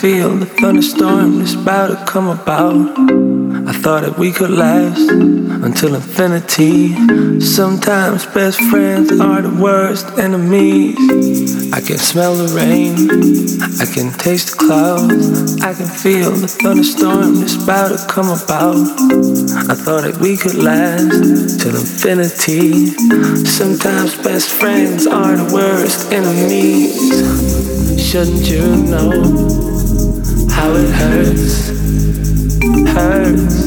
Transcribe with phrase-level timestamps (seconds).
[0.00, 2.74] feel the thunderstorm that's about to come about.
[3.66, 7.40] I thought that we could last until infinity.
[7.40, 10.98] Sometimes best friends are the worst enemies.
[11.72, 12.92] I can smell the rain,
[13.80, 18.76] I can taste the clouds, I can feel the thunderstorm that's about to come about.
[19.72, 22.88] I thought that we could last till infinity.
[23.46, 26.92] Sometimes best friends are the worst enemies.
[27.98, 29.75] Shouldn't you know
[30.56, 31.68] how it hurts?
[32.94, 33.58] Hurts.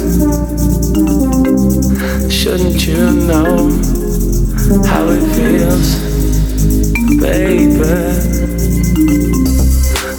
[2.34, 3.70] Shouldn't you know
[4.90, 5.90] how it feels,
[7.22, 7.96] baby?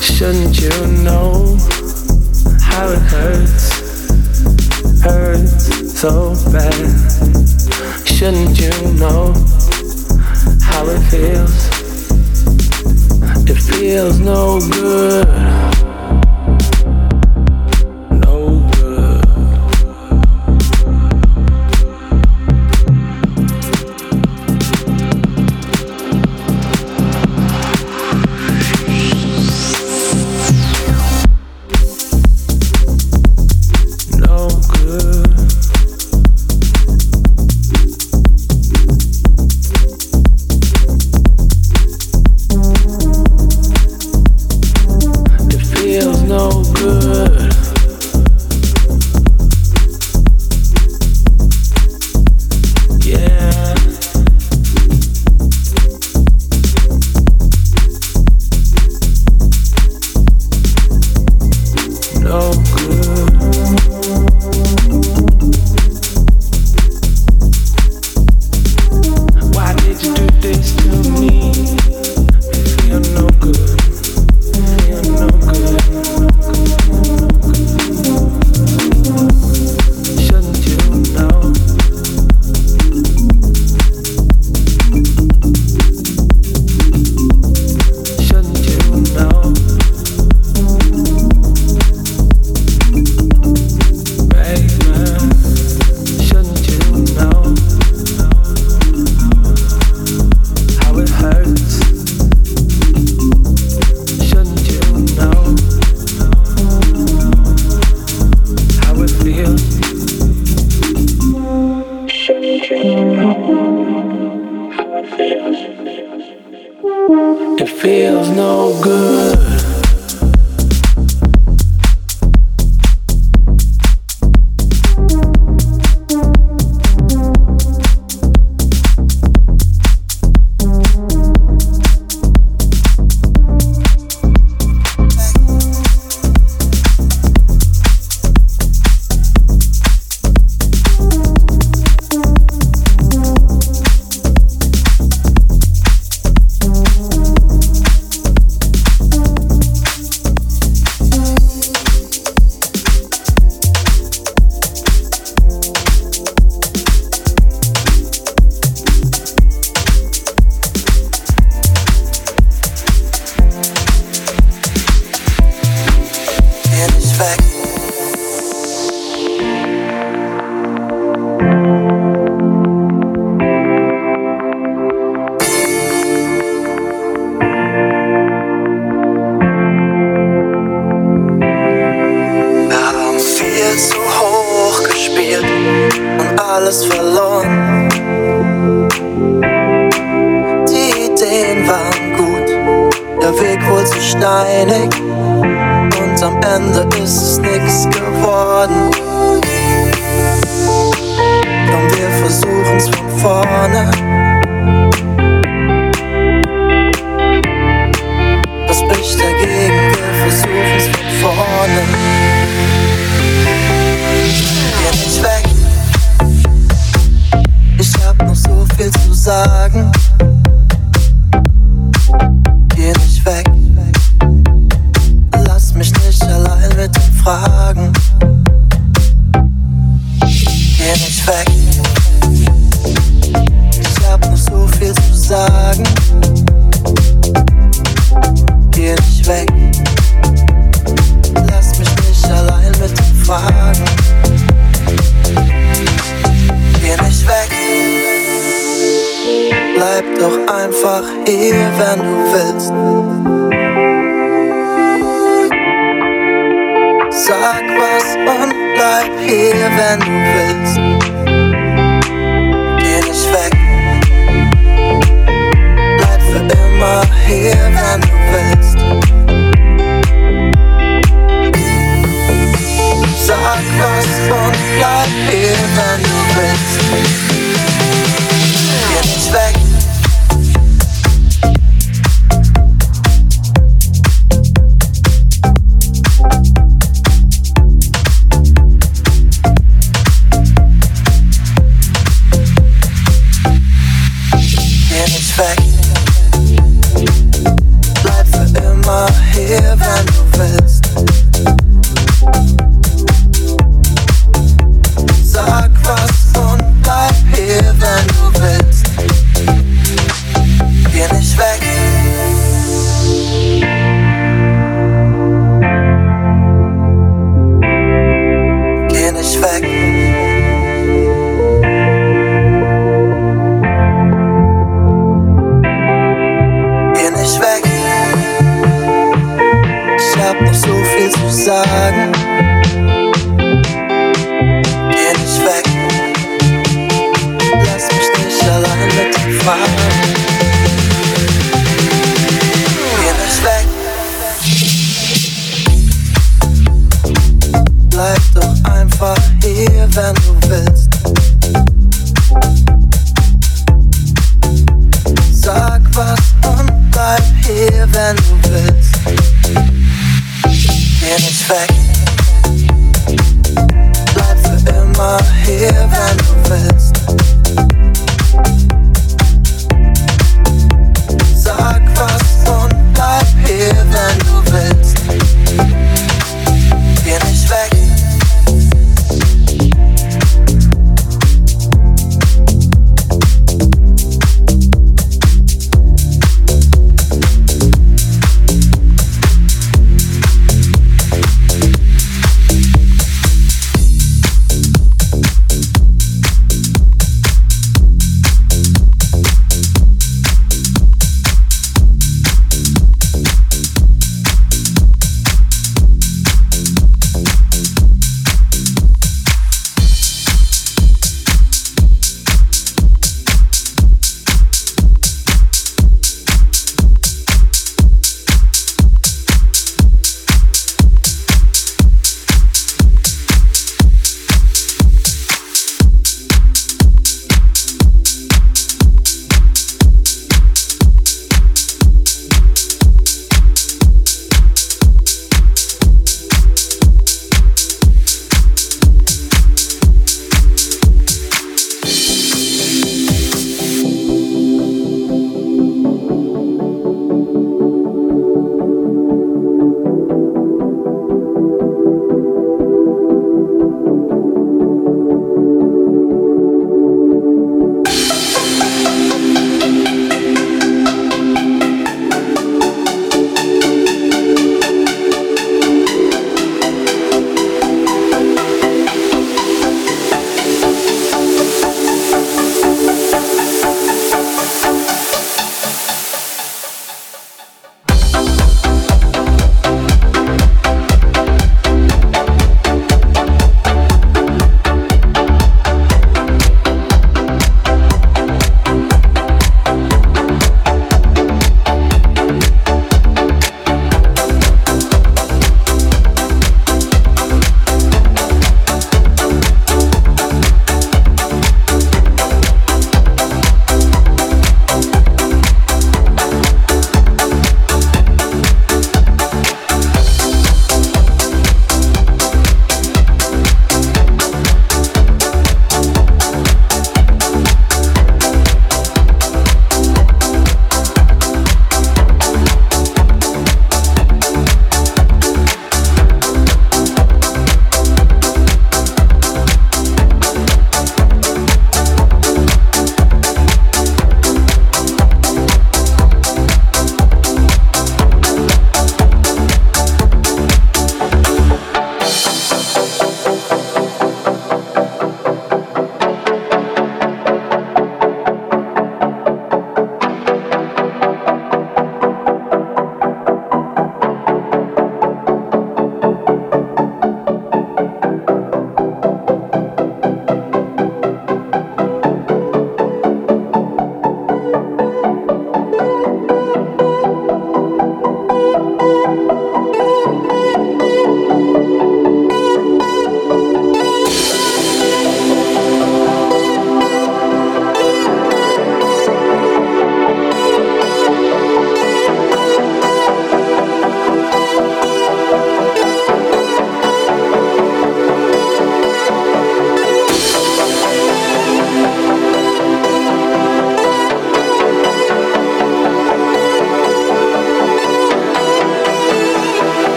[0.00, 1.58] Shouldn't you know
[2.62, 3.66] how it hurts?
[5.02, 6.86] Hurts so bad.
[8.06, 9.34] Shouldn't you know
[10.62, 11.56] how it feels?
[13.50, 15.73] It feels no good.